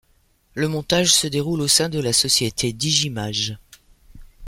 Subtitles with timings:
[0.55, 3.59] Le montage se déroule au sein de la société Digimage.